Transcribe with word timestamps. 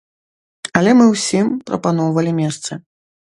Але 0.79 0.91
мы 1.01 1.05
ўсім 1.09 1.51
прапаноўвалі 1.67 2.33
месцы. 2.41 2.71